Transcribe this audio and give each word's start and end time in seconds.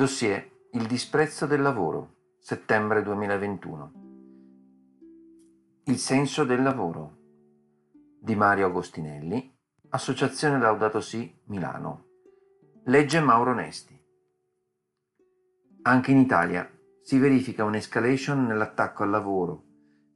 Dossier 0.00 0.50
Il 0.70 0.86
disprezzo 0.86 1.44
del 1.44 1.60
lavoro, 1.60 2.38
settembre 2.38 3.02
2021. 3.02 3.92
Il 5.84 5.98
senso 5.98 6.44
del 6.44 6.62
lavoro 6.62 7.18
di 8.18 8.34
Mario 8.34 8.68
Agostinelli, 8.68 9.54
Associazione 9.90 10.58
Laudato 10.58 11.02
Si, 11.02 11.30
Milano. 11.48 12.06
Legge 12.84 13.20
Mauro 13.20 13.52
Nesti. 13.52 14.02
Anche 15.82 16.10
in 16.12 16.16
Italia 16.16 16.66
si 17.02 17.18
verifica 17.18 17.64
un'escalation 17.64 18.46
nell'attacco 18.46 19.02
al 19.02 19.10
lavoro 19.10 19.64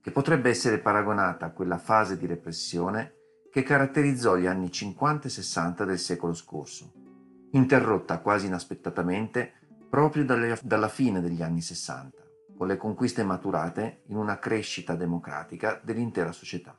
che 0.01 0.12
potrebbe 0.12 0.48
essere 0.48 0.78
paragonata 0.78 1.45
a 1.45 1.52
quella 1.52 1.76
fase 1.76 2.16
di 2.16 2.24
repressione 2.24 3.16
che 3.52 3.62
caratterizzò 3.62 4.38
gli 4.38 4.46
anni 4.46 4.73
50 4.73 5.26
e 5.26 5.30
60 5.30 5.84
del 5.84 5.98
secolo 5.98 6.32
scorso, 6.32 6.90
interrotta 7.51 8.20
quasi 8.20 8.46
inaspettatamente 8.46 9.59
proprio 9.94 10.24
dalle, 10.24 10.58
dalla 10.60 10.88
fine 10.88 11.20
degli 11.20 11.40
anni 11.40 11.60
60, 11.60 12.16
con 12.58 12.66
le 12.66 12.76
conquiste 12.76 13.22
maturate 13.22 14.02
in 14.06 14.16
una 14.16 14.40
crescita 14.40 14.96
democratica 14.96 15.80
dell'intera 15.84 16.32
società. 16.32 16.76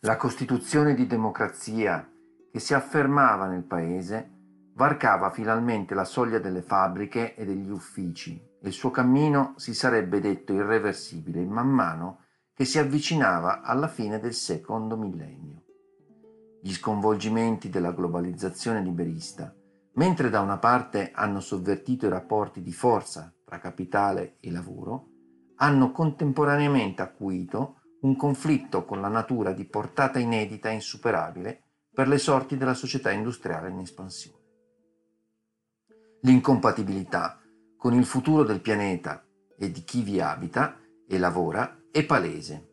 La 0.00 0.16
costituzione 0.16 0.94
di 0.94 1.06
democrazia 1.06 2.10
che 2.50 2.58
si 2.58 2.72
affermava 2.72 3.48
nel 3.48 3.64
paese 3.64 4.30
varcava 4.72 5.28
finalmente 5.28 5.92
la 5.92 6.04
soglia 6.04 6.38
delle 6.38 6.62
fabbriche 6.62 7.34
e 7.34 7.44
degli 7.44 7.68
uffici 7.68 8.42
e 8.62 8.66
il 8.66 8.72
suo 8.72 8.90
cammino 8.90 9.52
si 9.56 9.74
sarebbe 9.74 10.18
detto 10.18 10.54
irreversibile 10.54 11.44
man 11.44 11.68
mano 11.68 12.22
che 12.54 12.64
si 12.64 12.78
avvicinava 12.78 13.60
alla 13.60 13.88
fine 13.88 14.18
del 14.20 14.32
secondo 14.32 14.96
millennio. 14.96 15.64
Gli 16.62 16.72
sconvolgimenti 16.72 17.68
della 17.68 17.92
globalizzazione 17.92 18.80
liberista, 18.80 19.54
mentre 19.98 20.30
da 20.30 20.40
una 20.40 20.58
parte 20.58 21.10
hanno 21.12 21.40
sovvertito 21.40 22.06
i 22.06 22.08
rapporti 22.08 22.62
di 22.62 22.72
forza 22.72 23.34
tra 23.44 23.58
capitale 23.58 24.36
e 24.40 24.50
lavoro, 24.52 25.08
hanno 25.56 25.90
contemporaneamente 25.90 27.02
acuito 27.02 27.80
un 28.02 28.14
conflitto 28.14 28.84
con 28.84 29.00
la 29.00 29.08
natura 29.08 29.52
di 29.52 29.64
portata 29.64 30.20
inedita 30.20 30.70
e 30.70 30.74
insuperabile 30.74 31.62
per 31.92 32.06
le 32.06 32.18
sorti 32.18 32.56
della 32.56 32.74
società 32.74 33.10
industriale 33.10 33.70
in 33.70 33.80
espansione. 33.80 34.36
L'incompatibilità 36.22 37.40
con 37.76 37.92
il 37.94 38.04
futuro 38.04 38.44
del 38.44 38.60
pianeta 38.60 39.24
e 39.58 39.72
di 39.72 39.82
chi 39.82 40.02
vi 40.02 40.20
abita 40.20 40.78
e 41.08 41.18
lavora 41.18 41.76
è 41.90 42.04
palese. 42.04 42.66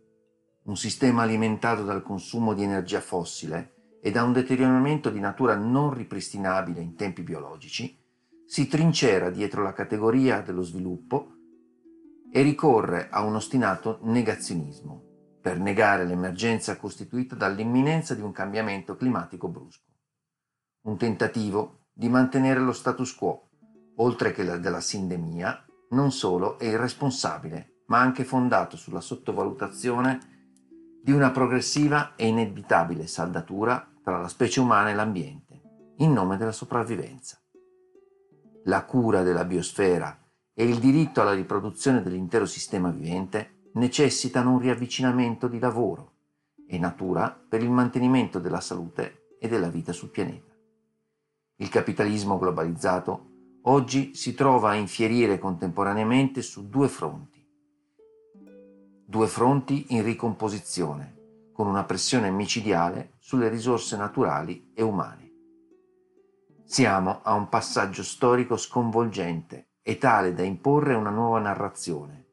Un 0.65 0.77
sistema 0.77 1.23
alimentato 1.23 1.83
dal 1.83 2.03
consumo 2.03 2.53
di 2.53 2.61
energia 2.61 3.01
fossile 3.01 3.74
e 4.05 4.11
da 4.11 4.21
un 4.21 4.33
deterioramento 4.33 5.09
di 5.09 5.19
natura 5.19 5.55
non 5.55 5.91
ripristinabile 5.91 6.79
in 6.79 6.93
tempi 6.93 7.23
biologici, 7.23 7.99
si 8.45 8.67
trincera 8.67 9.31
dietro 9.31 9.63
la 9.63 9.73
categoria 9.73 10.41
dello 10.41 10.61
sviluppo 10.61 11.31
e 12.31 12.43
ricorre 12.43 13.09
a 13.09 13.23
un 13.23 13.33
ostinato 13.33 13.97
negazionismo 14.03 15.39
per 15.41 15.57
negare 15.57 16.05
l'emergenza 16.05 16.77
costituita 16.77 17.33
dall'imminenza 17.33 18.13
di 18.13 18.21
un 18.21 18.31
cambiamento 18.31 18.95
climatico 18.95 19.47
brusco. 19.47 19.89
Un 20.81 20.97
tentativo 20.97 21.87
di 21.91 22.07
mantenere 22.07 22.59
lo 22.59 22.73
status 22.73 23.15
quo, 23.15 23.49
oltre 23.95 24.33
che 24.33 24.43
la 24.43 24.57
della 24.57 24.81
sindemia, 24.81 25.65
non 25.89 26.11
solo 26.11 26.59
è 26.59 26.65
irresponsabile, 26.65 27.81
ma 27.87 28.01
anche 28.01 28.23
fondato 28.23 28.77
sulla 28.77 29.01
sottovalutazione 29.01 30.19
di 31.01 31.11
una 31.11 31.31
progressiva 31.31 32.13
e 32.15 32.27
inevitabile 32.27 33.07
saldatura 33.07 33.89
tra 34.05 34.19
la 34.19 34.27
specie 34.27 34.59
umana 34.59 34.91
e 34.91 34.93
l'ambiente, 34.93 35.61
in 35.97 36.13
nome 36.13 36.37
della 36.37 36.51
sopravvivenza. 36.51 37.41
La 38.65 38.85
cura 38.85 39.23
della 39.23 39.45
biosfera 39.45 40.15
e 40.53 40.63
il 40.63 40.77
diritto 40.77 41.21
alla 41.21 41.33
riproduzione 41.33 42.03
dell'intero 42.03 42.45
sistema 42.45 42.91
vivente 42.91 43.69
necessitano 43.73 44.51
un 44.51 44.59
riavvicinamento 44.59 45.47
di 45.47 45.57
lavoro 45.57 46.11
e 46.67 46.77
natura 46.77 47.31
per 47.31 47.63
il 47.63 47.71
mantenimento 47.71 48.37
della 48.37 48.61
salute 48.61 49.37
e 49.39 49.47
della 49.47 49.69
vita 49.69 49.91
sul 49.91 50.11
pianeta. 50.11 50.53
Il 51.55 51.69
capitalismo 51.69 52.37
globalizzato 52.37 53.31
oggi 53.63 54.13
si 54.13 54.35
trova 54.35 54.69
a 54.69 54.75
infierire 54.75 55.39
contemporaneamente 55.39 56.43
su 56.43 56.69
due 56.69 56.89
fronti. 56.89 57.43
Due 59.07 59.27
fronti 59.27 59.95
in 59.95 60.03
ricomposizione, 60.03 61.14
con 61.55 61.67
una 61.67 61.85
pressione 61.85 62.29
micidiale 62.31 63.13
sulle 63.19 63.47
risorse 63.47 63.95
naturali 63.95 64.73
e 64.75 64.83
umane. 64.83 65.31
Siamo 66.65 67.21
a 67.23 67.33
un 67.33 67.47
passaggio 67.47 68.03
storico 68.03 68.57
sconvolgente 68.57 69.69
e 69.81 69.97
tale 69.97 70.33
da 70.33 70.43
imporre 70.43 70.95
una 70.95 71.11
nuova 71.11 71.39
narrazione, 71.39 72.25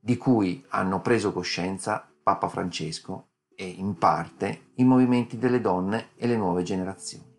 di 0.00 0.16
cui 0.16 0.64
hanno 0.70 1.02
preso 1.02 1.34
coscienza 1.34 2.10
Papa 2.22 2.48
Francesco 2.48 3.32
e, 3.54 3.66
in 3.66 3.98
parte, 3.98 4.70
i 4.76 4.84
movimenti 4.84 5.36
delle 5.36 5.60
donne 5.60 6.12
e 6.16 6.26
le 6.26 6.38
nuove 6.38 6.62
generazioni. 6.62 7.30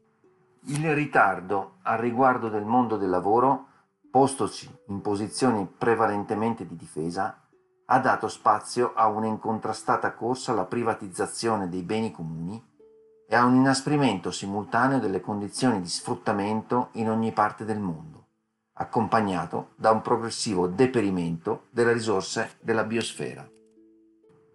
Il 0.65 0.93
ritardo 0.93 1.77
al 1.81 1.97
riguardo 1.97 2.47
del 2.47 2.63
mondo 2.63 2.95
del 2.95 3.09
lavoro, 3.09 3.69
postosi 4.11 4.69
in 4.89 5.01
posizioni 5.01 5.65
prevalentemente 5.65 6.67
di 6.67 6.75
difesa, 6.75 7.42
ha 7.85 7.99
dato 7.99 8.27
spazio 8.27 8.93
a 8.93 9.07
un'incontrastata 9.07 10.13
corsa 10.13 10.51
alla 10.51 10.65
privatizzazione 10.65 11.69
dei 11.69 11.81
beni 11.81 12.11
comuni 12.11 12.61
e 13.27 13.35
a 13.35 13.45
un 13.45 13.55
inasprimento 13.55 14.31
simultaneo 14.31 14.99
delle 14.99 15.19
condizioni 15.19 15.81
di 15.81 15.87
sfruttamento 15.87 16.89
in 16.93 17.09
ogni 17.09 17.31
parte 17.31 17.65
del 17.65 17.79
mondo, 17.79 18.27
accompagnato 18.73 19.69
da 19.75 19.91
un 19.91 20.01
progressivo 20.01 20.67
deperimento 20.67 21.63
delle 21.71 21.93
risorse 21.93 22.57
della 22.61 22.83
biosfera. 22.83 23.47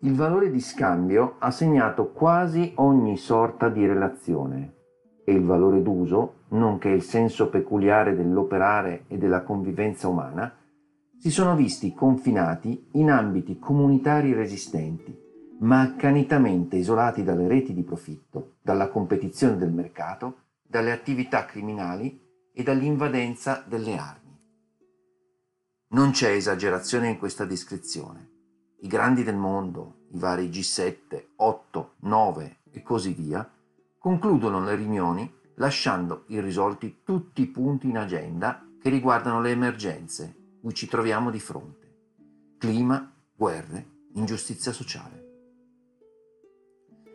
Il 0.01 0.15
valore 0.15 0.51
di 0.51 0.61
scambio 0.61 1.37
ha 1.39 1.51
segnato 1.51 2.13
quasi 2.13 2.73
ogni 2.77 3.17
sorta 3.17 3.69
di 3.69 3.85
relazione 3.85 4.75
e 5.25 5.33
il 5.33 5.45
valore 5.45 5.83
d'uso, 5.83 6.45
nonché 6.51 6.89
il 6.89 7.03
senso 7.03 7.49
peculiare 7.49 8.15
dell'operare 8.15 9.05
e 9.09 9.19
della 9.19 9.43
convivenza 9.43 10.09
umana, 10.09 10.55
si 11.19 11.31
sono 11.33 11.57
visti 11.57 11.93
confinati 11.93 12.91
in 12.93 13.11
ambiti 13.11 13.59
comunitari 13.59 14.33
resistenti, 14.33 15.17
ma 15.61 15.81
accanitamente 15.81 16.77
isolati 16.77 17.25
dalle 17.25 17.49
reti 17.49 17.75
di 17.75 17.83
profitto, 17.83 18.59
dalla 18.63 18.89
competizione 18.89 19.57
del 19.57 19.73
mercato, 19.73 20.45
dalle 20.63 20.93
attività 20.93 21.45
criminali 21.45 22.21
e 22.55 22.63
dall'invadenza 22.63 23.65
delle 23.67 23.97
armi. 23.97 24.39
Non 25.91 26.13
c'è 26.13 26.31
esagerazione 26.31 27.09
in 27.09 27.19
questa 27.19 27.45
descrizione. 27.45 28.31
I 28.81 28.87
grandi 28.87 29.25
del 29.25 29.37
mondo, 29.37 30.05
i 30.13 30.19
vari 30.19 30.49
G7, 30.49 31.31
8, 31.35 31.95
9 32.01 32.57
e 32.71 32.83
così 32.83 33.13
via, 33.13 33.49
concludono 33.99 34.63
le 34.63 34.77
riunioni 34.77 35.35
lasciando 35.57 36.25
irrisolti 36.29 37.01
tutti 37.03 37.43
i 37.43 37.49
punti 37.49 37.89
in 37.89 37.99
agenda 37.99 38.65
che 38.81 38.91
riguardano 38.91 39.41
le 39.41 39.51
emergenze 39.51 40.38
cui 40.69 40.77
ci 40.77 40.87
troviamo 40.87 41.31
di 41.31 41.41
fronte. 41.41 42.57
Clima, 42.59 43.11
guerre, 43.35 43.87
ingiustizia 44.17 44.71
sociale. 44.71 45.27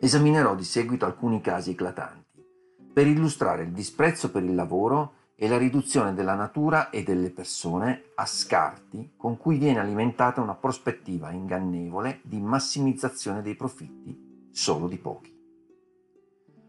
Esaminerò 0.00 0.56
di 0.56 0.64
seguito 0.64 1.04
alcuni 1.04 1.40
casi 1.40 1.70
eclatanti 1.70 2.44
per 2.92 3.06
illustrare 3.06 3.62
il 3.62 3.70
disprezzo 3.70 4.32
per 4.32 4.42
il 4.42 4.56
lavoro 4.56 5.12
e 5.36 5.46
la 5.46 5.56
riduzione 5.56 6.14
della 6.14 6.34
natura 6.34 6.90
e 6.90 7.04
delle 7.04 7.30
persone 7.30 8.06
a 8.16 8.26
scarti 8.26 9.12
con 9.16 9.36
cui 9.36 9.56
viene 9.56 9.78
alimentata 9.78 10.40
una 10.40 10.56
prospettiva 10.56 11.30
ingannevole 11.30 12.22
di 12.24 12.40
massimizzazione 12.40 13.40
dei 13.40 13.54
profitti 13.54 14.48
solo 14.50 14.88
di 14.88 14.98
pochi. 14.98 15.32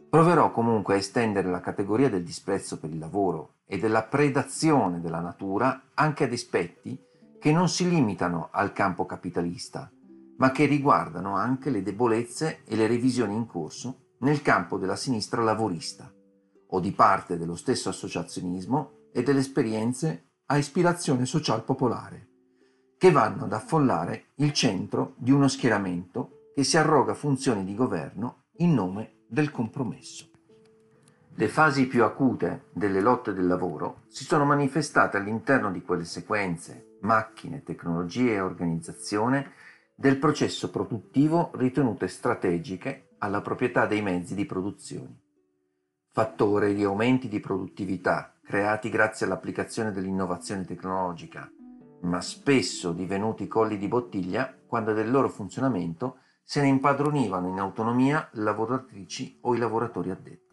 Proverò 0.08 0.52
comunque 0.52 0.94
a 0.94 0.98
estendere 0.98 1.50
la 1.50 1.62
categoria 1.62 2.10
del 2.12 2.24
disprezzo 2.24 2.78
per 2.78 2.92
il 2.92 3.00
lavoro 3.00 3.55
e 3.68 3.78
della 3.78 4.04
predazione 4.04 5.02
della 5.02 5.20
natura 5.20 5.90
anche 5.94 6.26
ad 6.26 6.32
aspetti 6.32 7.02
che 7.40 7.52
non 7.52 7.70
si 7.70 7.88
limitano 7.88 8.50
al 8.52 8.74
campo 8.74 9.06
capitalista, 9.06 9.92
ma 10.38 10.52
che 10.52 10.66
riguardano 10.66 11.36
anche 11.36 11.70
le 11.70 11.82
debolezze 11.82 12.64
e 12.66 12.76
le 12.76 12.88
revisioni 12.88 13.36
in 13.36 13.46
corso 13.46 14.14
nel 14.20 14.42
campo 14.42 14.78
della 14.78 14.96
sinistra 14.96 15.42
lavorista 15.42 16.12
o 16.68 16.80
di 16.80 16.92
parte 16.92 17.38
dello 17.38 17.56
stesso 17.56 17.90
associazionismo 17.90 19.10
e 19.14 19.24
delle 19.24 19.40
esperienze 19.40 20.32
a 20.48 20.58
ispirazione 20.58 21.26
social 21.26 21.64
popolare, 21.64 22.30
che 22.98 23.12
vanno 23.12 23.46
ad 23.46 23.54
affollare 23.54 24.32
il 24.36 24.52
centro 24.54 25.16
di 25.18 25.32
uno 25.32 25.48
schieramento 25.48 26.50
che 26.54 26.64
si 26.64 26.78
arroga 26.78 27.14
funzioni 27.14 27.64
di 27.64 27.76
governo 27.76 28.46
in 28.58 28.74
nome 28.74 29.24
del 29.28 29.52
compromesso. 29.52 30.32
Le 31.38 31.50
fasi 31.50 31.86
più 31.88 32.06
acute 32.06 32.68
delle 32.72 33.02
lotte 33.02 33.34
del 33.34 33.46
lavoro 33.46 34.04
si 34.08 34.24
sono 34.24 34.46
manifestate 34.46 35.18
all'interno 35.18 35.70
di 35.70 35.82
quelle 35.82 36.06
sequenze, 36.06 36.96
macchine, 37.02 37.62
tecnologie 37.62 38.36
e 38.36 38.40
organizzazione 38.40 39.52
del 39.94 40.18
processo 40.18 40.70
produttivo 40.70 41.52
ritenute 41.56 42.08
strategiche 42.08 43.16
alla 43.18 43.42
proprietà 43.42 43.86
dei 43.86 44.02
mezzi 44.02 44.34
di 44.34 44.46
produzione. 44.46 45.24
fattore 46.10 46.74
di 46.74 46.86
aumenti 46.86 47.28
di 47.28 47.42
produttività 47.42 48.38
creati 48.42 48.90
grazie 48.90 49.26
all'applicazione 49.26 49.92
dell'innovazione 49.92 50.64
tecnologica, 50.64 51.52
ma 52.04 52.22
spesso 52.22 52.94
divenuti 52.94 53.46
colli 53.48 53.78
di 53.78 53.90
bottiglia 53.90 54.58
quando 54.66 54.94
del 54.94 55.12
loro 55.12 55.28
funzionamento 55.28 56.20
se 56.46 56.62
ne 56.62 56.68
impadronivano 56.68 57.50
in 57.50 57.60
autonomia 57.60 58.30
lavoratrici 58.36 59.40
o 59.42 59.54
i 59.54 59.58
lavoratori 59.58 60.12
addetti. 60.12 60.45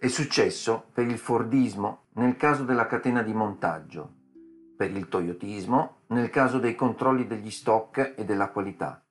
È 0.00 0.08
successo 0.08 0.86
per 0.94 1.06
il 1.06 1.18
Fordismo 1.18 2.04
nel 2.14 2.34
caso 2.38 2.64
della 2.64 2.86
catena 2.86 3.20
di 3.20 3.34
montaggio, 3.34 4.10
per 4.74 4.90
il 4.96 5.08
Toyotismo 5.08 6.04
nel 6.06 6.30
caso 6.30 6.58
dei 6.58 6.74
controlli 6.74 7.26
degli 7.26 7.50
stock 7.50 8.14
e 8.16 8.24
della 8.24 8.48
qualità, 8.48 9.04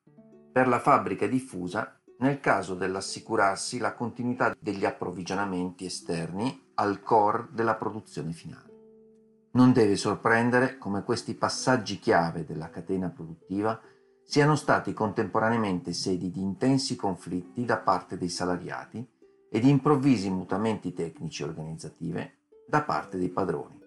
per 0.51 0.67
la 0.67 0.79
fabbrica 0.79 1.27
diffusa 1.27 2.01
nel 2.17 2.39
caso 2.39 2.73
dell'assicurarsi 2.73 3.77
la 3.77 3.93
continuità 3.93 4.55
degli 4.59 4.83
approvvigionamenti 4.83 5.85
esterni 5.85 6.71
al 6.73 7.03
core 7.03 7.49
della 7.51 7.75
produzione 7.75 8.31
finale. 8.31 9.49
Non 9.51 9.71
deve 9.71 9.95
sorprendere 9.95 10.79
come 10.79 11.03
questi 11.03 11.35
passaggi 11.35 11.99
chiave 11.99 12.45
della 12.45 12.71
catena 12.71 13.09
produttiva 13.09 13.79
siano 14.23 14.55
stati 14.55 14.91
contemporaneamente 14.93 15.93
sedi 15.93 16.31
di 16.31 16.41
intensi 16.41 16.95
conflitti 16.95 17.63
da 17.63 17.77
parte 17.77 18.17
dei 18.17 18.29
salariati 18.29 19.17
e 19.49 19.59
di 19.59 19.69
improvvisi 19.69 20.29
mutamenti 20.29 20.93
tecnici 20.93 21.41
e 21.41 21.45
organizzative 21.45 22.33
da 22.67 22.81
parte 22.81 23.17
dei 23.17 23.29
padroni. 23.29 23.77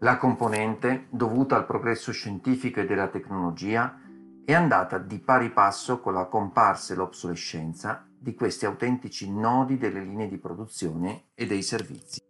La 0.00 0.18
componente, 0.18 1.06
dovuta 1.08 1.56
al 1.56 1.66
progresso 1.66 2.12
scientifico 2.12 2.80
e 2.80 2.84
della 2.84 3.08
tecnologia, 3.08 3.98
è 4.44 4.52
andata 4.52 4.98
di 4.98 5.18
pari 5.20 5.50
passo 5.50 6.00
con 6.00 6.12
la 6.12 6.26
comparsa 6.26 6.92
e 6.92 6.96
l'obsolescenza 6.96 8.06
di 8.18 8.34
questi 8.34 8.66
autentici 8.66 9.30
nodi 9.30 9.78
delle 9.78 10.00
linee 10.00 10.28
di 10.28 10.36
produzione 10.36 11.28
e 11.34 11.46
dei 11.46 11.62
servizi. 11.62 12.20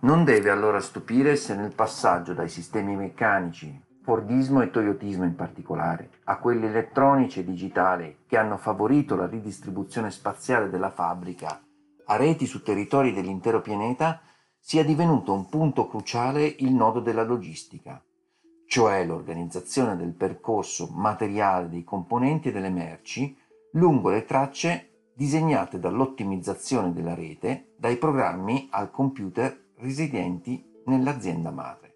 Non 0.00 0.24
deve 0.24 0.50
allora 0.50 0.80
stupire 0.80 1.36
se 1.36 1.54
nel 1.54 1.74
passaggio 1.74 2.34
dai 2.34 2.48
sistemi 2.48 2.96
meccanici, 2.96 3.82
Fordismo 4.02 4.60
e 4.60 4.70
Toyotismo 4.70 5.24
in 5.24 5.34
particolare, 5.34 6.10
a 6.24 6.38
quelli 6.38 6.66
elettronici 6.66 7.40
e 7.40 7.44
digitali 7.44 8.18
che 8.26 8.36
hanno 8.36 8.56
favorito 8.56 9.14
la 9.14 9.26
ridistribuzione 9.26 10.10
spaziale 10.10 10.68
della 10.68 10.90
fabbrica 10.90 11.63
a 12.06 12.16
reti 12.16 12.46
su 12.46 12.62
territori 12.62 13.12
dell'intero 13.12 13.60
pianeta, 13.60 14.20
sia 14.58 14.84
divenuto 14.84 15.32
un 15.32 15.48
punto 15.48 15.86
cruciale 15.86 16.46
il 16.46 16.72
nodo 16.72 17.00
della 17.00 17.22
logistica, 17.22 18.02
cioè 18.66 19.04
l'organizzazione 19.04 19.96
del 19.96 20.14
percorso 20.14 20.88
materiale 20.90 21.68
dei 21.68 21.84
componenti 21.84 22.48
e 22.48 22.52
delle 22.52 22.70
merci 22.70 23.36
lungo 23.72 24.10
le 24.10 24.24
tracce 24.24 25.10
disegnate 25.14 25.78
dall'ottimizzazione 25.78 26.92
della 26.92 27.14
rete, 27.14 27.74
dai 27.76 27.96
programmi 27.96 28.68
al 28.70 28.90
computer 28.90 29.72
residenti 29.76 30.82
nell'azienda 30.86 31.50
madre. 31.50 31.94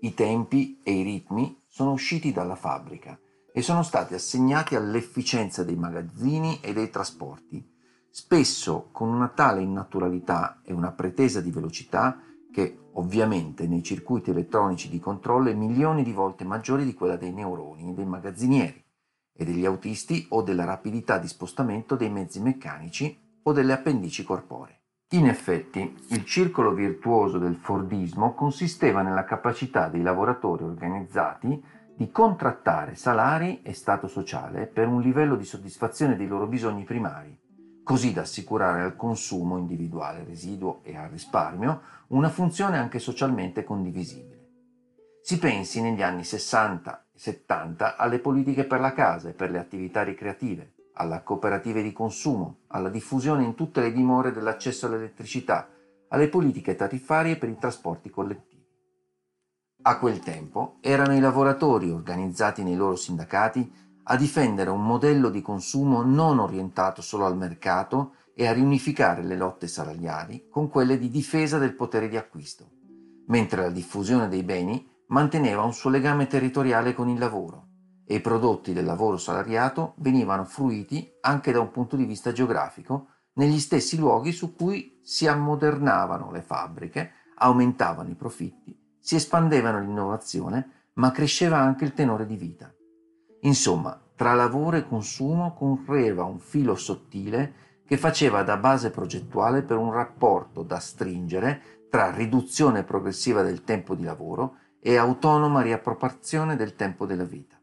I 0.00 0.14
tempi 0.14 0.80
e 0.84 0.92
i 0.92 1.02
ritmi 1.02 1.62
sono 1.66 1.92
usciti 1.92 2.32
dalla 2.32 2.54
fabbrica 2.54 3.18
e 3.52 3.62
sono 3.62 3.82
stati 3.82 4.14
assegnati 4.14 4.76
all'efficienza 4.76 5.64
dei 5.64 5.76
magazzini 5.76 6.60
e 6.60 6.72
dei 6.72 6.90
trasporti, 6.90 7.75
spesso 8.18 8.88
con 8.92 9.10
una 9.10 9.28
tale 9.28 9.60
innaturalità 9.60 10.60
e 10.64 10.72
una 10.72 10.90
pretesa 10.90 11.42
di 11.42 11.50
velocità 11.50 12.18
che 12.50 12.88
ovviamente 12.92 13.66
nei 13.66 13.82
circuiti 13.82 14.30
elettronici 14.30 14.88
di 14.88 14.98
controllo 14.98 15.50
è 15.50 15.52
milioni 15.52 16.02
di 16.02 16.14
volte 16.14 16.42
maggiore 16.42 16.86
di 16.86 16.94
quella 16.94 17.16
dei 17.16 17.30
neuroni 17.30 17.90
e 17.90 17.92
dei 17.92 18.06
magazzinieri 18.06 18.82
e 19.36 19.44
degli 19.44 19.66
autisti 19.66 20.24
o 20.30 20.40
della 20.40 20.64
rapidità 20.64 21.18
di 21.18 21.28
spostamento 21.28 21.94
dei 21.94 22.08
mezzi 22.08 22.40
meccanici 22.40 23.38
o 23.42 23.52
delle 23.52 23.74
appendici 23.74 24.24
corporee. 24.24 24.80
In 25.10 25.26
effetti, 25.28 25.94
il 26.08 26.24
circolo 26.24 26.72
virtuoso 26.72 27.36
del 27.36 27.56
Fordismo 27.56 28.32
consisteva 28.32 29.02
nella 29.02 29.24
capacità 29.24 29.88
dei 29.88 30.00
lavoratori 30.00 30.64
organizzati 30.64 31.62
di 31.94 32.10
contrattare 32.10 32.94
salari 32.94 33.60
e 33.60 33.74
stato 33.74 34.08
sociale 34.08 34.66
per 34.66 34.88
un 34.88 35.02
livello 35.02 35.36
di 35.36 35.44
soddisfazione 35.44 36.16
dei 36.16 36.26
loro 36.26 36.46
bisogni 36.46 36.84
primari, 36.84 37.44
così 37.86 38.12
da 38.12 38.22
assicurare 38.22 38.82
al 38.82 38.96
consumo 38.96 39.58
individuale 39.58 40.24
residuo 40.24 40.80
e 40.82 40.96
al 40.96 41.08
risparmio 41.08 41.82
una 42.08 42.28
funzione 42.28 42.78
anche 42.78 42.98
socialmente 42.98 43.62
condivisibile. 43.62 44.48
Si 45.22 45.38
pensi 45.38 45.80
negli 45.80 46.02
anni 46.02 46.24
60 46.24 47.10
e 47.14 47.16
70 47.16 47.96
alle 47.96 48.18
politiche 48.18 48.64
per 48.64 48.80
la 48.80 48.92
casa 48.92 49.28
e 49.28 49.34
per 49.34 49.52
le 49.52 49.60
attività 49.60 50.02
ricreative, 50.02 50.72
alla 50.94 51.22
cooperative 51.22 51.80
di 51.80 51.92
consumo, 51.92 52.62
alla 52.66 52.88
diffusione 52.88 53.44
in 53.44 53.54
tutte 53.54 53.80
le 53.80 53.92
dimore 53.92 54.32
dell'accesso 54.32 54.86
all'elettricità, 54.86 55.68
alle 56.08 56.28
politiche 56.28 56.74
tariffarie 56.74 57.36
per 57.36 57.50
i 57.50 57.56
trasporti 57.56 58.10
collettivi. 58.10 58.66
A 59.82 59.98
quel 60.00 60.18
tempo 60.18 60.78
erano 60.80 61.14
i 61.14 61.20
lavoratori 61.20 61.88
organizzati 61.92 62.64
nei 62.64 62.74
loro 62.74 62.96
sindacati 62.96 63.85
a 64.08 64.16
difendere 64.16 64.70
un 64.70 64.84
modello 64.84 65.30
di 65.30 65.42
consumo 65.42 66.02
non 66.02 66.38
orientato 66.38 67.02
solo 67.02 67.26
al 67.26 67.36
mercato 67.36 68.14
e 68.34 68.46
a 68.46 68.52
riunificare 68.52 69.22
le 69.22 69.36
lotte 69.36 69.66
salariali 69.66 70.48
con 70.48 70.68
quelle 70.68 70.98
di 70.98 71.08
difesa 71.08 71.58
del 71.58 71.74
potere 71.74 72.08
di 72.08 72.16
acquisto, 72.16 72.70
mentre 73.28 73.62
la 73.62 73.70
diffusione 73.70 74.28
dei 74.28 74.42
beni 74.42 74.88
manteneva 75.08 75.62
un 75.62 75.72
suo 75.72 75.90
legame 75.90 76.26
territoriale 76.26 76.94
con 76.94 77.08
il 77.08 77.18
lavoro 77.18 77.68
e 78.06 78.16
i 78.16 78.20
prodotti 78.20 78.72
del 78.72 78.84
lavoro 78.84 79.16
salariato 79.16 79.94
venivano 79.96 80.44
fruiti 80.44 81.10
anche 81.22 81.50
da 81.50 81.60
un 81.60 81.70
punto 81.70 81.96
di 81.96 82.04
vista 82.04 82.30
geografico 82.30 83.08
negli 83.34 83.58
stessi 83.58 83.96
luoghi 83.98 84.30
su 84.30 84.54
cui 84.54 85.00
si 85.02 85.26
ammodernavano 85.26 86.30
le 86.30 86.42
fabbriche, 86.42 87.10
aumentavano 87.38 88.08
i 88.08 88.14
profitti, 88.14 88.78
si 89.00 89.16
espandevano 89.16 89.80
l'innovazione, 89.80 90.90
ma 90.94 91.10
cresceva 91.10 91.58
anche 91.58 91.84
il 91.84 91.92
tenore 91.92 92.26
di 92.26 92.36
vita. 92.36 92.72
Insomma, 93.46 93.98
tra 94.16 94.34
lavoro 94.34 94.76
e 94.76 94.86
consumo 94.86 95.54
correva 95.54 96.24
un 96.24 96.40
filo 96.40 96.74
sottile 96.74 97.64
che 97.86 97.96
faceva 97.96 98.42
da 98.42 98.56
base 98.56 98.90
progettuale 98.90 99.62
per 99.62 99.76
un 99.76 99.92
rapporto 99.92 100.64
da 100.64 100.80
stringere 100.80 101.86
tra 101.88 102.10
riduzione 102.10 102.82
progressiva 102.82 103.42
del 103.42 103.62
tempo 103.62 103.94
di 103.94 104.02
lavoro 104.02 104.56
e 104.80 104.96
autonoma 104.96 105.62
riappropriazione 105.62 106.56
del 106.56 106.74
tempo 106.74 107.06
della 107.06 107.24
vita. 107.24 107.56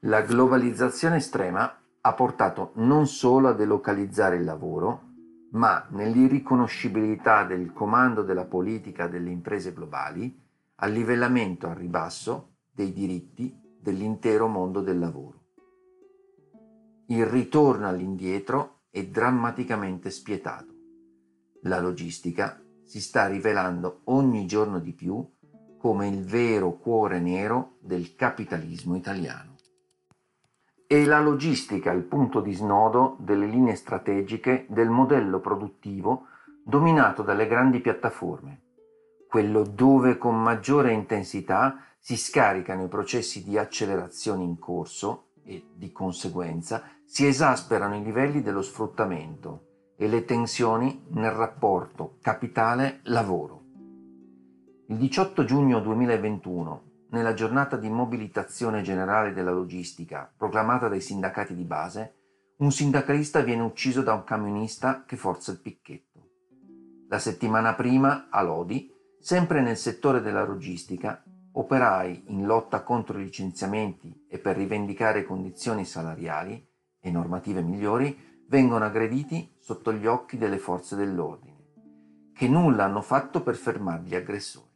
La 0.00 0.22
globalizzazione 0.22 1.16
estrema 1.16 1.80
ha 2.00 2.12
portato 2.14 2.70
non 2.76 3.06
solo 3.06 3.48
a 3.48 3.52
delocalizzare 3.52 4.36
il 4.36 4.44
lavoro, 4.44 5.02
ma 5.50 5.86
nell'irriconoscibilità 5.90 7.44
del 7.44 7.74
comando 7.74 8.22
della 8.22 8.46
politica 8.46 9.06
delle 9.06 9.30
imprese 9.30 9.74
globali 9.74 10.34
al 10.76 10.92
livellamento 10.92 11.66
al 11.66 11.74
ribasso 11.74 12.52
dei 12.72 12.92
diritti 12.92 13.64
dell'intero 13.86 14.48
mondo 14.48 14.80
del 14.80 14.98
lavoro. 14.98 15.42
Il 17.06 17.24
ritorno 17.24 17.86
all'indietro 17.86 18.80
è 18.90 19.04
drammaticamente 19.06 20.10
spietato. 20.10 20.74
La 21.62 21.78
logistica 21.78 22.60
si 22.82 23.00
sta 23.00 23.28
rivelando 23.28 24.00
ogni 24.06 24.44
giorno 24.46 24.80
di 24.80 24.92
più 24.92 25.24
come 25.78 26.08
il 26.08 26.24
vero 26.24 26.72
cuore 26.72 27.20
nero 27.20 27.76
del 27.78 28.16
capitalismo 28.16 28.96
italiano. 28.96 29.54
È 30.84 31.04
la 31.04 31.20
logistica 31.20 31.92
il 31.92 32.02
punto 32.02 32.40
di 32.40 32.54
snodo 32.54 33.16
delle 33.20 33.46
linee 33.46 33.76
strategiche 33.76 34.66
del 34.68 34.88
modello 34.88 35.38
produttivo 35.38 36.26
dominato 36.64 37.22
dalle 37.22 37.46
grandi 37.46 37.78
piattaforme, 37.80 38.62
quello 39.28 39.62
dove 39.62 40.18
con 40.18 40.42
maggiore 40.42 40.92
intensità 40.92 41.76
si 42.06 42.16
scaricano 42.16 42.84
i 42.84 42.88
processi 42.88 43.42
di 43.42 43.58
accelerazione 43.58 44.44
in 44.44 44.60
corso 44.60 45.30
e, 45.42 45.70
di 45.74 45.90
conseguenza, 45.90 46.84
si 47.04 47.26
esasperano 47.26 47.96
i 47.96 48.02
livelli 48.04 48.42
dello 48.42 48.62
sfruttamento 48.62 49.94
e 49.96 50.06
le 50.06 50.24
tensioni 50.24 51.04
nel 51.08 51.32
rapporto 51.32 52.18
capitale-lavoro. 52.22 53.62
Il 54.86 54.98
18 54.98 55.42
giugno 55.42 55.80
2021 55.80 56.82
nella 57.10 57.34
giornata 57.34 57.76
di 57.76 57.88
mobilitazione 57.88 58.82
generale 58.82 59.32
della 59.32 59.50
logistica 59.50 60.32
proclamata 60.36 60.86
dai 60.86 61.00
sindacati 61.00 61.56
di 61.56 61.64
base, 61.64 62.14
un 62.58 62.70
sindacalista 62.70 63.40
viene 63.40 63.62
ucciso 63.62 64.02
da 64.02 64.14
un 64.14 64.22
camionista 64.22 65.02
che 65.04 65.16
forza 65.16 65.50
il 65.50 65.58
picchetto. 65.58 66.28
La 67.08 67.18
settimana 67.18 67.74
prima, 67.74 68.28
a 68.30 68.42
Lodi, 68.42 68.94
sempre 69.18 69.60
nel 69.60 69.76
settore 69.76 70.20
della 70.20 70.44
logistica, 70.44 71.20
operai 71.58 72.24
in 72.28 72.44
lotta 72.44 72.82
contro 72.82 73.18
i 73.18 73.24
licenziamenti 73.24 74.26
e 74.28 74.38
per 74.38 74.56
rivendicare 74.56 75.24
condizioni 75.24 75.84
salariali 75.84 76.66
e 77.00 77.10
normative 77.10 77.62
migliori 77.62 78.44
vengono 78.48 78.84
aggrediti 78.84 79.54
sotto 79.58 79.92
gli 79.92 80.06
occhi 80.06 80.36
delle 80.36 80.58
forze 80.58 80.96
dell'ordine, 80.96 81.56
che 82.34 82.48
nulla 82.48 82.84
hanno 82.84 83.00
fatto 83.00 83.42
per 83.42 83.56
fermare 83.56 84.02
gli 84.02 84.14
aggressori. 84.14 84.74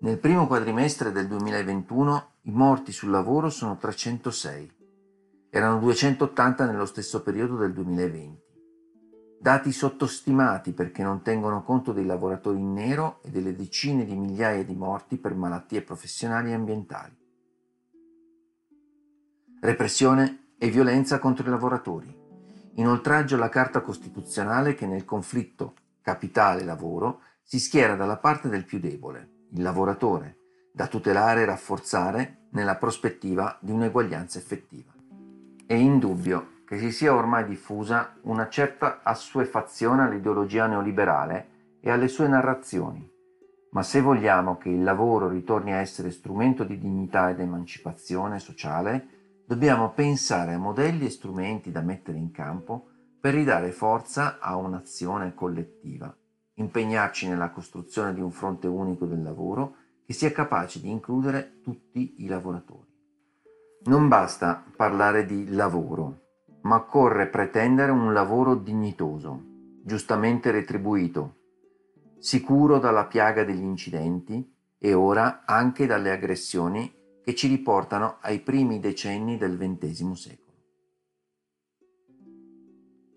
Nel 0.00 0.18
primo 0.18 0.46
quadrimestre 0.46 1.10
del 1.10 1.26
2021 1.26 2.32
i 2.42 2.50
morti 2.50 2.92
sul 2.92 3.10
lavoro 3.10 3.48
sono 3.48 3.78
306. 3.78 4.72
Erano 5.48 5.78
280 5.78 6.66
nello 6.66 6.84
stesso 6.84 7.22
periodo 7.22 7.56
del 7.56 7.72
2020. 7.72 8.43
Dati 9.44 9.72
sottostimati 9.72 10.72
perché 10.72 11.02
non 11.02 11.20
tengono 11.20 11.62
conto 11.62 11.92
dei 11.92 12.06
lavoratori 12.06 12.60
in 12.60 12.72
nero 12.72 13.20
e 13.22 13.28
delle 13.28 13.54
decine 13.54 14.06
di 14.06 14.16
migliaia 14.16 14.64
di 14.64 14.74
morti 14.74 15.18
per 15.18 15.34
malattie 15.34 15.82
professionali 15.82 16.48
e 16.48 16.54
ambientali. 16.54 17.14
Repressione 19.60 20.54
e 20.56 20.70
violenza 20.70 21.18
contro 21.18 21.46
i 21.46 21.50
lavoratori. 21.50 22.22
Inoltraggio 22.76 23.34
alla 23.34 23.50
Carta 23.50 23.82
Costituzionale 23.82 24.74
che 24.74 24.86
nel 24.86 25.04
conflitto 25.04 25.74
capitale-lavoro 26.00 27.20
si 27.42 27.60
schiera 27.60 27.96
dalla 27.96 28.16
parte 28.16 28.48
del 28.48 28.64
più 28.64 28.80
debole, 28.80 29.48
il 29.50 29.60
lavoratore, 29.60 30.38
da 30.72 30.86
tutelare 30.86 31.42
e 31.42 31.44
rafforzare 31.44 32.46
nella 32.52 32.76
prospettiva 32.76 33.58
di 33.60 33.72
un'eguaglianza 33.72 34.38
effettiva. 34.38 34.94
È 35.66 35.74
indubbio 35.74 36.53
che 36.74 36.80
si 36.80 36.90
sia 36.90 37.14
ormai 37.14 37.44
diffusa 37.44 38.16
una 38.22 38.48
certa 38.48 39.00
assuefazione 39.04 40.02
all'ideologia 40.02 40.66
neoliberale 40.66 41.78
e 41.80 41.90
alle 41.90 42.08
sue 42.08 42.26
narrazioni, 42.26 43.08
ma 43.70 43.82
se 43.84 44.00
vogliamo 44.00 44.58
che 44.58 44.70
il 44.70 44.82
lavoro 44.82 45.28
ritorni 45.28 45.72
a 45.72 45.78
essere 45.78 46.10
strumento 46.10 46.64
di 46.64 46.78
dignità 46.78 47.30
ed 47.30 47.38
emancipazione 47.38 48.40
sociale, 48.40 49.08
dobbiamo 49.46 49.90
pensare 49.90 50.54
a 50.54 50.58
modelli 50.58 51.06
e 51.06 51.10
strumenti 51.10 51.70
da 51.70 51.80
mettere 51.80 52.18
in 52.18 52.32
campo 52.32 52.88
per 53.20 53.34
ridare 53.34 53.70
forza 53.70 54.38
a 54.40 54.56
un'azione 54.56 55.32
collettiva, 55.34 56.12
impegnarci 56.54 57.28
nella 57.28 57.50
costruzione 57.50 58.12
di 58.14 58.20
un 58.20 58.32
fronte 58.32 58.66
unico 58.66 59.06
del 59.06 59.22
lavoro 59.22 59.76
che 60.04 60.12
sia 60.12 60.32
capace 60.32 60.80
di 60.80 60.90
includere 60.90 61.60
tutti 61.62 62.16
i 62.18 62.26
lavoratori. 62.26 62.92
Non 63.84 64.08
basta 64.08 64.64
parlare 64.76 65.24
di 65.24 65.48
lavoro, 65.50 66.23
ma 66.64 66.76
occorre 66.76 67.28
pretendere 67.28 67.92
un 67.92 68.12
lavoro 68.12 68.54
dignitoso, 68.54 69.42
giustamente 69.82 70.50
retribuito, 70.50 71.36
sicuro 72.18 72.78
dalla 72.78 73.06
piaga 73.06 73.44
degli 73.44 73.62
incidenti 73.62 74.52
e 74.78 74.94
ora 74.94 75.44
anche 75.44 75.86
dalle 75.86 76.10
aggressioni 76.10 76.92
che 77.22 77.34
ci 77.34 77.48
riportano 77.48 78.18
ai 78.20 78.40
primi 78.40 78.80
decenni 78.80 79.36
del 79.36 79.56
XX 79.58 80.12
secolo. 80.12 80.42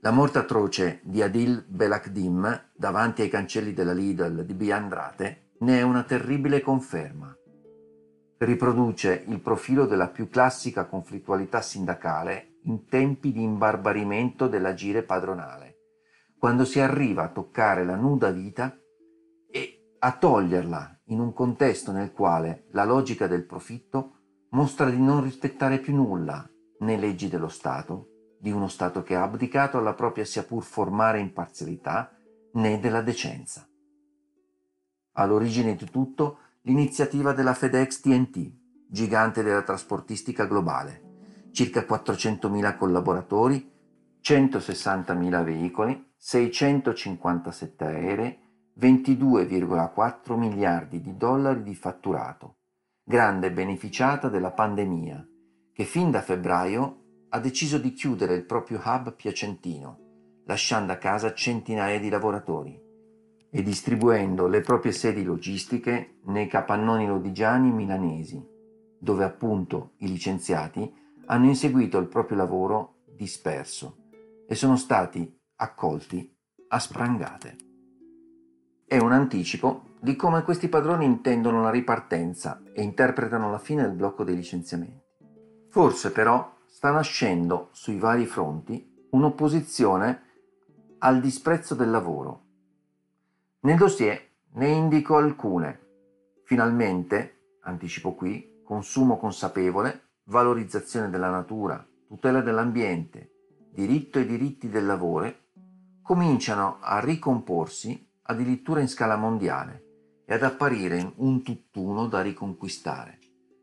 La 0.02 0.12
morte 0.12 0.38
atroce 0.38 1.00
di 1.04 1.22
Adil 1.22 1.66
Belakdim 1.68 2.70
davanti 2.74 3.22
ai 3.22 3.30
cancelli 3.30 3.74
della 3.74 3.94
Lidl 3.94 4.46
di 4.46 4.54
Biandrate 4.54 5.52
ne 5.60 5.80
è 5.80 5.82
una 5.82 6.04
terribile 6.04 6.62
conferma. 6.62 7.36
Riproduce 8.38 9.24
il 9.28 9.40
profilo 9.40 9.86
della 9.86 10.08
più 10.08 10.30
classica 10.30 10.86
conflittualità 10.86 11.62
sindacale 11.62 12.57
in 12.68 12.86
tempi 12.88 13.32
di 13.32 13.42
imbarbarimento 13.42 14.48
dell'agire 14.48 15.04
padronale, 15.04 15.76
quando 16.38 16.66
si 16.66 16.80
arriva 16.80 17.24
a 17.24 17.30
toccare 17.30 17.84
la 17.84 17.96
nuda 17.96 18.30
vita 18.30 18.78
e 19.50 19.96
a 20.00 20.12
toglierla 20.12 21.02
in 21.06 21.20
un 21.20 21.34
contesto 21.34 21.92
nel 21.92 22.12
quale 22.12 22.68
la 22.72 22.84
logica 22.84 23.28
del 23.28 23.46
profitto 23.46 24.14
mostra 24.52 24.90
di 24.90 25.02
non 25.02 25.24
rispettare 25.24 25.80
più 25.80 25.96
nulla, 25.96 26.48
né 26.80 26.98
leggi 26.98 27.30
dello 27.30 27.48
Stato, 27.48 28.10
di 28.40 28.52
uno 28.52 28.68
Stato 28.68 29.02
che 29.02 29.16
ha 29.16 29.24
abdicato 29.24 29.78
alla 29.78 29.94
propria 29.94 30.26
sia 30.26 30.44
pur 30.44 30.64
formale 30.64 31.20
imparzialità, 31.20 32.12
né 32.54 32.80
della 32.80 33.02
decenza. 33.02 33.68
All'origine 35.14 35.76
di 35.76 35.90
tutto 35.90 36.40
l'iniziativa 36.62 37.34
della 37.34 37.54
FedEx 37.54 38.02
TNT, 38.02 38.52
gigante 38.90 39.42
della 39.42 39.64
trasportistica 39.64 40.46
globale, 40.46 41.07
circa 41.58 41.88
400.000 41.90 42.78
collaboratori, 42.78 43.72
160.000 44.22 45.44
veicoli, 45.44 46.12
657 46.16 47.84
aerei, 47.84 48.38
22,4 48.80 50.38
miliardi 50.38 51.02
di 51.02 51.18
dollari 51.18 51.64
di 51.64 51.74
fatturato, 51.74 52.58
grande 53.04 53.52
beneficiata 53.52 54.30
della 54.30 54.52
pandemia, 54.52 55.28
che 55.74 55.84
fin 55.84 56.12
da 56.12 56.22
febbraio 56.22 57.26
ha 57.30 57.40
deciso 57.40 57.80
di 57.80 57.92
chiudere 57.94 58.36
il 58.36 58.46
proprio 58.46 58.80
hub 58.86 59.16
piacentino, 59.16 60.44
lasciando 60.46 60.92
a 60.92 60.98
casa 60.98 61.34
centinaia 61.34 62.00
di 62.00 62.10
lavoratori 62.10 62.80
e 63.50 63.64
distribuendo 63.64 64.46
le 64.46 64.62
proprie 64.62 64.92
sedi 64.92 65.24
logistiche 65.24 66.20
nei 66.26 66.46
capannoni 66.46 67.08
lodigiani 67.08 67.72
milanesi, 67.72 68.48
dove 69.00 69.24
appunto 69.24 69.94
i 69.98 70.08
licenziati 70.08 71.06
hanno 71.28 71.46
inseguito 71.46 71.98
il 71.98 72.08
proprio 72.08 72.38
lavoro 72.38 73.04
disperso 73.06 74.06
e 74.48 74.56
sono 74.56 74.78
stati 74.78 75.40
accolti 75.58 76.36
a 76.70 76.80
sprangate. 76.80 77.56
È 78.86 78.98
un 78.98 79.12
anticipo 79.12 79.96
di 80.00 80.16
come 80.16 80.44
questi 80.44 80.70
padroni 80.70 81.06
intendono 81.06 81.62
la 81.62 81.70
ripartenza 81.70 82.62
e 82.74 82.82
interpretano 82.82 83.52
la 83.52 83.60
fine 83.60 83.82
del 83.82 83.94
blocco 83.94 84.24
dei 84.24 84.36
licenziamenti. 84.36 85.04
Forse 85.70 86.12
però 86.12 86.56
sta 86.66 86.92
nascendo 86.92 87.70
sui 87.72 87.98
vari 87.98 88.26
fronti 88.26 89.08
un'opposizione 89.12 90.24
al 91.00 91.20
disprezzo 91.20 91.76
del 91.76 91.90
lavoro. 91.90 92.44
Nel 93.62 93.78
dossier 93.78 94.22
ne 94.54 94.70
indico 94.70 95.18
alcune. 95.18 95.86
Finalmente, 96.44 97.58
anticipo 97.64 98.14
qui, 98.14 98.62
consumo 98.64 99.18
consapevole, 99.18 100.07
valorizzazione 100.28 101.10
della 101.10 101.30
natura, 101.30 101.86
tutela 102.08 102.42
dell'ambiente, 102.42 103.32
diritto 103.72 104.20
e 104.20 104.26
diritti 104.26 104.70
del 104.70 104.86
lavoro, 104.86 105.34
cominciano 106.02 106.78
a 106.82 107.00
ricomporsi 107.00 108.06
addirittura 108.24 108.80
in 108.82 108.88
scala 108.88 109.16
mondiale 109.16 110.24
e 110.26 110.34
ad 110.34 110.44
apparire 110.44 111.14
un 111.18 111.42
tutt'uno 111.44 112.08
da 112.08 112.22
riconquistare, 112.22 113.20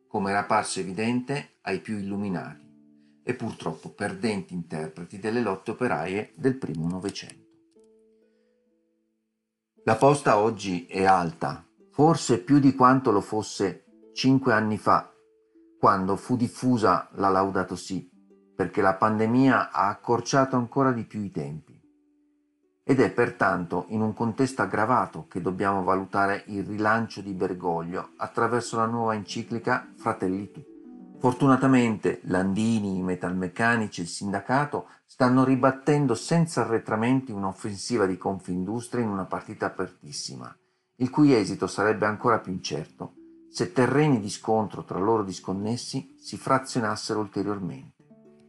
come 0.08 0.30
era 0.30 0.40
apparso 0.40 0.80
evidente 0.80 1.58
ai 1.62 1.80
più 1.80 1.98
illuminati 1.98 2.62
e 3.22 3.34
purtroppo 3.34 3.90
perdenti 3.90 4.54
interpreti 4.54 5.18
delle 5.18 5.40
lotte 5.40 5.72
operaie 5.72 6.32
del 6.36 6.56
primo 6.56 6.88
Novecento. 6.88 7.42
La 9.84 9.96
posta 9.96 10.38
oggi 10.38 10.86
è 10.86 11.04
alta, 11.04 11.66
forse 11.90 12.42
più 12.42 12.58
di 12.58 12.74
quanto 12.74 13.10
lo 13.10 13.20
fosse 13.20 13.84
cinque 14.12 14.52
anni 14.52 14.78
fa 14.78 15.13
quando 15.84 16.16
fu 16.16 16.34
diffusa 16.34 17.10
la 17.16 17.28
Laudato 17.28 17.76
Si, 17.76 18.10
perché 18.56 18.80
la 18.80 18.94
pandemia 18.94 19.70
ha 19.70 19.88
accorciato 19.88 20.56
ancora 20.56 20.92
di 20.92 21.04
più 21.04 21.20
i 21.20 21.30
tempi. 21.30 21.78
Ed 22.82 23.00
è 23.00 23.10
pertanto 23.12 23.84
in 23.88 24.00
un 24.00 24.14
contesto 24.14 24.62
aggravato 24.62 25.26
che 25.28 25.42
dobbiamo 25.42 25.82
valutare 25.82 26.44
il 26.46 26.64
rilancio 26.64 27.20
di 27.20 27.34
Bergoglio 27.34 28.12
attraverso 28.16 28.78
la 28.78 28.86
nuova 28.86 29.12
enciclica 29.12 29.92
Fratelli 29.94 30.50
Tutti. 30.50 31.18
Fortunatamente 31.18 32.20
Landini, 32.22 32.96
i 32.96 33.02
metalmeccanici 33.02 34.00
e 34.00 34.04
il 34.04 34.08
sindacato 34.08 34.88
stanno 35.04 35.44
ribattendo 35.44 36.14
senza 36.14 36.62
arretramenti 36.62 37.30
un'offensiva 37.30 38.06
di 38.06 38.16
Confindustria 38.16 39.04
in 39.04 39.10
una 39.10 39.26
partita 39.26 39.66
apertissima, 39.66 40.50
il 40.96 41.10
cui 41.10 41.34
esito 41.34 41.66
sarebbe 41.66 42.06
ancora 42.06 42.38
più 42.38 42.52
incerto 42.52 43.16
se 43.54 43.70
terreni 43.70 44.18
di 44.18 44.30
scontro 44.30 44.82
tra 44.82 44.98
loro 44.98 45.22
disconnessi 45.22 46.16
si 46.18 46.36
frazionassero 46.36 47.20
ulteriormente. 47.20 47.94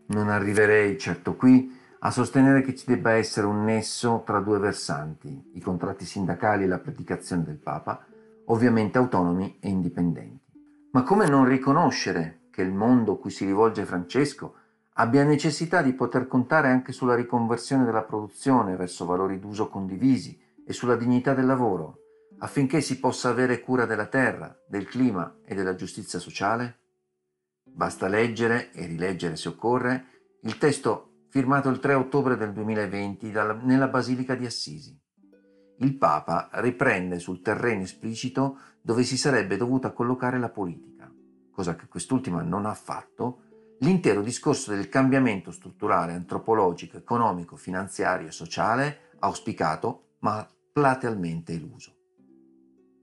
Non 0.08 0.30
arriverei 0.30 0.98
certo 0.98 1.36
qui 1.36 1.72
a 2.00 2.10
sostenere 2.10 2.64
che 2.64 2.74
ci 2.74 2.88
debba 2.88 3.12
essere 3.12 3.46
un 3.46 3.64
nesso 3.64 4.24
tra 4.26 4.40
due 4.40 4.58
versanti, 4.58 5.52
i 5.54 5.62
contratti 5.62 6.06
sindacali 6.06 6.64
e 6.64 6.68
la 6.68 6.80
predicazione 6.80 7.44
del 7.44 7.60
Papa, 7.60 8.04
ovviamente 8.46 8.98
autonomi 8.98 9.60
e 9.60 9.70
indipendenti. 9.70 10.52
Ma 10.94 11.04
come 11.04 11.28
non 11.28 11.46
riconoscere 11.46 12.48
che 12.50 12.64
il 12.64 12.74
mondo 12.74 13.20
cui 13.20 13.30
si 13.30 13.46
rivolge 13.46 13.86
Francesco 13.86 14.56
abbia 14.94 15.24
necessità 15.24 15.84
di 15.84 15.94
poter 15.94 16.26
contare 16.26 16.72
anche 16.72 16.92
sulla 16.92 17.14
riconversione 17.14 17.86
della 17.86 18.02
produzione 18.02 18.76
verso 18.76 19.06
valori 19.06 19.40
d'uso 19.40 19.70
condivisi 19.70 20.36
e 20.66 20.74
sulla 20.74 20.96
dignità 20.96 21.36
del 21.36 21.46
lavoro, 21.46 22.05
affinché 22.40 22.82
si 22.82 23.00
possa 23.00 23.30
avere 23.30 23.62
cura 23.62 23.86
della 23.86 24.08
terra, 24.08 24.56
del 24.68 24.88
clima 24.88 25.40
e 25.46 25.56
della 25.56 25.76
giustizia 25.76 26.20
sociale? 26.20 26.80
Basta 27.64 28.08
leggere 28.08 28.72
e 28.72 28.86
rileggere 28.86 29.36
se 29.36 29.50
occorre 29.50 30.06
il 30.42 30.58
testo 30.58 31.26
firmato 31.30 31.70
il 31.70 31.80
3 31.80 31.94
ottobre 31.96 32.38
del 32.38 32.54
2020 32.54 33.32
dalla, 33.32 33.54
nella 33.54 33.88
Basilica 33.88 34.36
di 34.36 34.46
Assisi. 34.46 34.98
Il 35.80 35.98
Papa 35.98 36.50
riprende 36.54 37.20
sul 37.20 37.42
terreno 37.42 37.82
esplicito 37.82 38.60
dove 38.82 39.04
si 39.04 39.18
sarebbe 39.18 39.58
dovuta 39.58 39.92
collocare 39.92 40.40
la 40.40 40.50
politica, 40.50 41.12
cosa 41.52 41.76
che 41.76 41.88
quest'ultima 41.88 42.42
non 42.42 42.66
ha 42.66 42.74
fatto, 42.74 43.42
l'intero 43.80 44.22
discorso 44.22 44.72
del 44.72 44.88
cambiamento 44.88 45.52
strutturale, 45.52 46.14
antropologico, 46.14 46.96
economico, 46.96 47.58
finanziario 47.58 48.28
e 48.28 48.32
sociale 48.32 49.10
auspicato 49.20 50.16
ma 50.20 50.48
platealmente 50.72 51.54
eluso. 51.54 51.95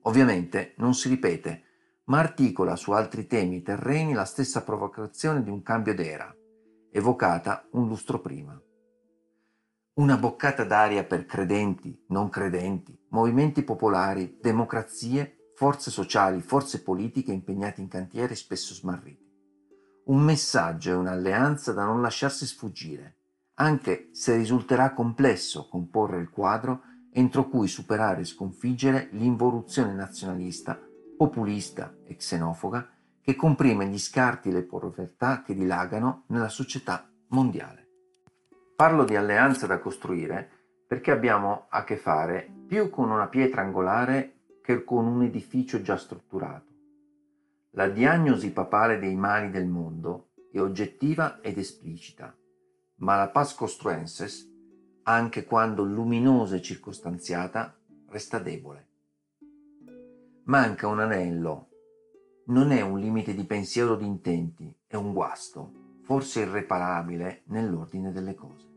Ovviamente 0.02 0.74
non 0.78 0.94
si 0.94 1.08
ripete, 1.08 1.64
ma 2.04 2.18
articola 2.18 2.76
su 2.76 2.90
altri 2.90 3.26
temi 3.26 3.62
terreni 3.62 4.12
la 4.12 4.24
stessa 4.24 4.62
provocazione 4.62 5.42
di 5.42 5.50
un 5.50 5.62
cambio 5.62 5.94
d'era, 5.94 6.34
evocata 6.90 7.68
un 7.72 7.86
lustro 7.86 8.20
prima. 8.20 8.60
Una 9.94 10.16
boccata 10.16 10.64
d'aria 10.64 11.04
per 11.04 11.26
credenti, 11.26 12.04
non 12.08 12.28
credenti, 12.30 12.98
movimenti 13.10 13.62
popolari, 13.62 14.38
democrazie, 14.40 15.50
forze 15.54 15.90
sociali, 15.90 16.40
forze 16.40 16.82
politiche 16.82 17.30
impegnate 17.30 17.80
in 17.80 17.88
cantieri 17.88 18.34
spesso 18.34 18.74
smarriti. 18.74 19.30
Un 20.06 20.20
messaggio 20.20 20.90
e 20.90 20.94
un'alleanza 20.94 21.72
da 21.72 21.84
non 21.84 22.00
lasciarsi 22.00 22.46
sfuggire, 22.46 23.18
anche 23.54 24.08
se 24.12 24.34
risulterà 24.34 24.92
complesso 24.92 25.68
comporre 25.68 26.18
il 26.18 26.30
quadro 26.30 26.82
entro 27.12 27.48
cui 27.48 27.68
superare 27.68 28.22
e 28.22 28.24
sconfiggere 28.24 29.08
l'involuzione 29.12 29.92
nazionalista, 29.92 30.80
populista 31.16 31.94
e 32.04 32.16
xenofoga 32.16 32.88
che 33.20 33.36
comprime 33.36 33.86
gli 33.86 33.98
scarti 33.98 34.48
e 34.48 34.52
le 34.52 34.62
povertà 34.62 35.42
che 35.42 35.54
dilagano 35.54 36.24
nella 36.28 36.48
società 36.48 37.08
mondiale. 37.28 37.88
Parlo 38.74 39.04
di 39.04 39.14
alleanza 39.14 39.66
da 39.66 39.78
costruire 39.78 40.50
perché 40.88 41.10
abbiamo 41.10 41.66
a 41.68 41.84
che 41.84 41.96
fare 41.96 42.50
più 42.66 42.90
con 42.90 43.10
una 43.10 43.28
pietra 43.28 43.62
angolare 43.62 44.40
che 44.62 44.84
con 44.84 45.06
un 45.06 45.22
edificio 45.22 45.80
già 45.82 45.96
strutturato. 45.96 46.70
La 47.72 47.88
diagnosi 47.88 48.52
papale 48.52 48.98
dei 48.98 49.14
mali 49.14 49.50
del 49.50 49.66
mondo 49.66 50.32
è 50.50 50.60
oggettiva 50.60 51.40
ed 51.40 51.58
esplicita, 51.58 52.36
ma 52.96 53.16
la 53.16 53.28
paz 53.28 53.54
costruenses 53.54 54.51
anche 55.04 55.44
quando 55.44 55.82
luminosa 55.82 56.56
e 56.56 56.62
circostanziata, 56.62 57.76
resta 58.08 58.38
debole. 58.38 58.88
Manca 60.44 60.86
un 60.86 61.00
anello, 61.00 61.68
non 62.46 62.70
è 62.72 62.80
un 62.80 62.98
limite 62.98 63.34
di 63.34 63.44
pensiero 63.44 63.92
o 63.92 63.96
di 63.96 64.06
intenti, 64.06 64.72
è 64.86 64.96
un 64.96 65.12
guasto, 65.12 65.98
forse 66.02 66.40
irreparabile 66.40 67.42
nell'ordine 67.46 68.12
delle 68.12 68.34
cose. 68.34 68.70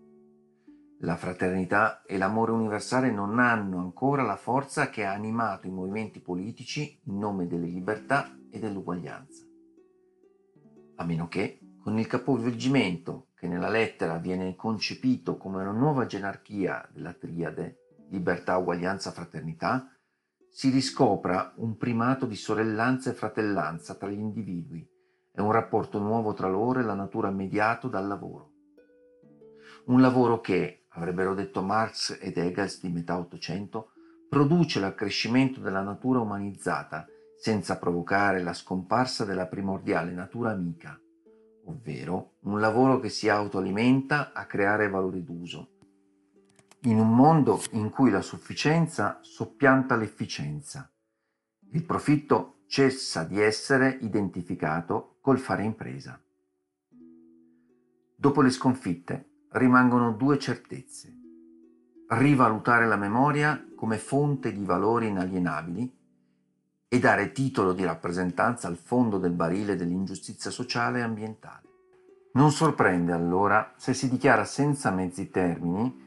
La 1.00 1.18
fraternità 1.18 2.04
e 2.04 2.18
l'amore 2.18 2.52
universale 2.52 3.12
non 3.12 3.38
hanno 3.40 3.80
ancora 3.80 4.24
la 4.24 4.38
forza 4.38 4.90
che 4.90 5.04
ha 5.04 5.12
animato 5.12 5.68
i 5.68 5.72
movimenti 5.72 6.22
politici 6.22 7.00
in 7.04 7.18
nome 7.18 7.48
delle 7.48 7.68
libertà 7.68 8.36
e 8.50 8.60
dell'uguaglianza. 8.60 9.44
A 10.96 11.04
meno 11.04 11.28
che, 11.28 11.60
con 11.82 12.00
il 12.00 12.08
capovolgimento 12.08 13.28
che 13.46 13.48
nella 13.48 13.70
lettera 13.70 14.18
viene 14.18 14.56
concepito 14.56 15.38
come 15.38 15.62
una 15.62 15.72
nuova 15.72 16.08
gerarchia 16.08 16.84
della 16.92 17.14
triade, 17.14 18.06
libertà, 18.10 18.58
uguaglianza, 18.58 19.12
fraternità, 19.12 19.88
si 20.50 20.72
riscopra 20.72 21.54
un 21.58 21.78
primato 21.78 22.26
di 22.26 22.36
sorellanza 22.36 23.12
e 23.12 23.14
fratellanza 23.14 23.94
tra 23.96 24.10
gli 24.10 24.18
individui 24.18 24.88
e 25.32 25.42
un 25.42 25.52
rapporto 25.52 26.00
nuovo 26.00 26.34
tra 26.34 26.48
loro 26.48 26.80
e 26.80 26.84
la 26.84 26.96
natura 26.96 27.30
mediato 27.30 27.88
dal 27.88 28.08
lavoro. 28.08 28.52
Un 29.86 30.02
lavoro 30.02 30.42
che, 30.42 30.86
avrebbero 30.90 31.36
detto 31.36 31.62
Marx 31.62 32.18
ed 32.20 32.38
Engels 32.38 32.82
di 32.82 32.90
metà 32.90 33.18
Ottocento, 33.20 33.92
produce 34.28 34.80
l'accrescimento 34.80 35.60
della 35.60 35.82
natura 35.82 36.20
umanizzata 36.20 37.06
senza 37.38 37.78
provocare 37.78 38.42
la 38.42 38.54
scomparsa 38.54 39.24
della 39.24 39.46
primordiale 39.46 40.14
natura 40.14 40.52
amica, 40.52 41.00
ovvero 41.66 42.36
un 42.42 42.60
lavoro 42.60 43.00
che 43.00 43.10
si 43.10 43.30
autoalimenta 43.30 44.34
a 44.34 44.46
creare 44.46 44.90
valori 44.90 45.24
d'uso, 45.24 45.70
in 46.82 47.00
un 47.00 47.16
mondo 47.16 47.62
in 47.72 47.90
cui 47.90 48.10
la 48.10 48.22
sufficienza 48.22 49.20
soppianta 49.22 49.96
l'efficienza. 49.96 50.92
Il 51.72 51.84
profitto 51.84 52.64
cessa 52.68 53.24
di 53.24 53.40
essere 53.40 53.98
identificato 54.02 55.18
col 55.22 55.40
fare 55.40 55.64
impresa. 55.64 56.20
Dopo 58.16 58.42
le 58.42 58.50
sconfitte 58.50 59.46
rimangono 59.52 60.12
due 60.14 60.40
certezze. 60.40 61.14
Rivalutare 62.08 62.86
la 62.86 62.96
memoria 62.96 63.66
come 63.76 63.98
fonte 63.98 64.54
di 64.54 64.64
valori 64.64 65.08
inalienabili 65.08 66.05
e 66.88 67.00
dare 67.00 67.32
titolo 67.32 67.74
di 67.74 67.84
rappresentanza 67.84 68.68
al 68.68 68.78
fondo 68.78 69.18
del 69.18 69.34
barile 69.34 69.76
dell'ingiustizia 69.76 70.52
sociale 70.52 71.00
e 71.00 71.04
ambientale. 71.04 71.64
Non 72.34 72.52
sorprende 72.52 73.12
allora 73.12 73.74
se 73.76 73.94
si 73.94 74.10
dichiara 74.10 74.46
senza 74.46 74.92
mezzi 74.92 75.30
termini 75.30 76.04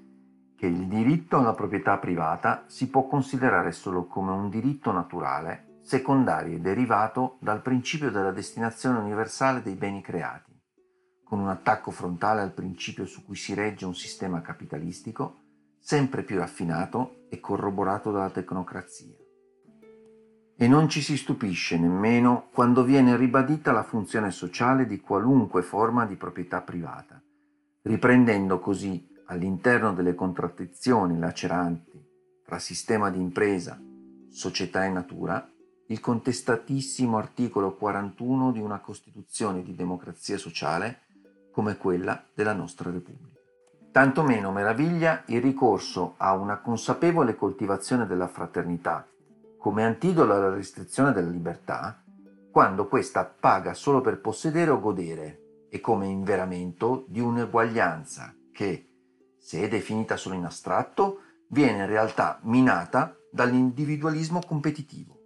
che 0.56 0.66
il 0.66 0.86
diritto 0.86 1.38
alla 1.38 1.54
proprietà 1.54 1.98
privata 1.98 2.64
si 2.66 2.88
può 2.88 3.06
considerare 3.06 3.72
solo 3.72 4.06
come 4.06 4.32
un 4.32 4.50
diritto 4.50 4.92
naturale, 4.92 5.78
secondario 5.82 6.56
e 6.56 6.60
derivato 6.60 7.38
dal 7.40 7.62
principio 7.62 8.10
della 8.10 8.32
destinazione 8.32 8.98
universale 8.98 9.62
dei 9.62 9.74
beni 9.74 10.02
creati, 10.02 10.52
con 11.24 11.38
un 11.38 11.48
attacco 11.48 11.90
frontale 11.90 12.40
al 12.40 12.52
principio 12.52 13.06
su 13.06 13.24
cui 13.24 13.36
si 13.36 13.54
regge 13.54 13.86
un 13.86 13.94
sistema 13.94 14.40
capitalistico 14.40 15.42
sempre 15.80 16.22
più 16.24 16.38
raffinato 16.38 17.26
e 17.30 17.40
corroborato 17.40 18.10
dalla 18.10 18.30
tecnocrazia 18.30 19.14
e 20.60 20.66
non 20.66 20.88
ci 20.88 21.00
si 21.02 21.16
stupisce 21.16 21.78
nemmeno 21.78 22.48
quando 22.52 22.82
viene 22.82 23.16
ribadita 23.16 23.70
la 23.70 23.84
funzione 23.84 24.32
sociale 24.32 24.86
di 24.86 24.98
qualunque 24.98 25.62
forma 25.62 26.04
di 26.04 26.16
proprietà 26.16 26.62
privata, 26.62 27.22
riprendendo 27.82 28.58
così 28.58 29.08
all'interno 29.26 29.94
delle 29.94 30.16
contraddizioni 30.16 31.16
laceranti 31.16 32.04
tra 32.44 32.58
sistema 32.58 33.08
di 33.08 33.20
impresa, 33.20 33.80
società 34.30 34.84
e 34.84 34.88
natura 34.88 35.48
il 35.86 36.00
contestatissimo 36.00 37.16
articolo 37.16 37.76
41 37.76 38.50
di 38.50 38.58
una 38.58 38.80
Costituzione 38.80 39.62
di 39.62 39.76
democrazia 39.76 40.38
sociale 40.38 41.02
come 41.52 41.76
quella 41.76 42.24
della 42.34 42.52
nostra 42.52 42.90
Repubblica. 42.90 43.38
Tanto 43.92 44.24
meno 44.24 44.50
meraviglia 44.50 45.22
il 45.26 45.40
ricorso 45.40 46.14
a 46.16 46.34
una 46.34 46.58
consapevole 46.58 47.36
coltivazione 47.36 48.08
della 48.08 48.26
fraternità 48.26 49.06
come 49.58 49.84
antidoto 49.84 50.32
alla 50.32 50.54
restrizione 50.54 51.12
della 51.12 51.30
libertà, 51.30 52.02
quando 52.50 52.88
questa 52.88 53.24
paga 53.24 53.74
solo 53.74 54.00
per 54.00 54.20
possedere 54.20 54.70
o 54.70 54.80
godere 54.80 55.66
e 55.68 55.80
come 55.80 56.06
inveramento 56.06 57.04
di 57.08 57.20
un'eguaglianza 57.20 58.34
che, 58.52 58.88
se 59.38 59.60
è 59.60 59.68
definita 59.68 60.16
solo 60.16 60.34
in 60.34 60.44
astratto, 60.44 61.20
viene 61.48 61.78
in 61.78 61.86
realtà 61.86 62.38
minata 62.42 63.14
dall'individualismo 63.30 64.40
competitivo. 64.46 65.17